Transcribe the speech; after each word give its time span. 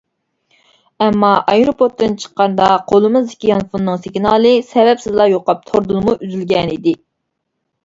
ئەمما 1.07 1.29
ئايروپورتتىن 1.51 2.15
چىققاندا 2.23 2.71
قولىمىزدىكى 2.93 3.51
يانفوننىڭ 3.53 4.01
سىگنالى 4.07 4.55
سەۋەبسىزلا 4.73 5.31
يوقاپ 5.37 5.65
توردىنمۇ 5.71 6.19
ئۈزۈلگەنىدى. 6.19 6.99